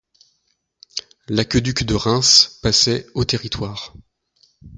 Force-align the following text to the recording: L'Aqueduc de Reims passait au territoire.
L'Aqueduc 1.27 1.83
de 1.83 1.93
Reims 1.93 2.57
passait 2.63 3.05
au 3.13 3.23
territoire. 3.23 3.93